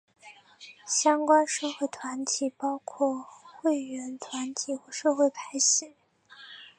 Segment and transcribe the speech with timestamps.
[0.87, 3.27] 相关社会团体包括
[3.59, 5.93] 会员团体或社会派系。